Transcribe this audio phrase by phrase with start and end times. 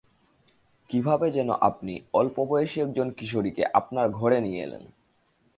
[0.89, 4.83] কীভাবে যেন আপনি অল্পবয়সী একজন কিশোরীকে আপনার ঘরে নিয়ে এলেন।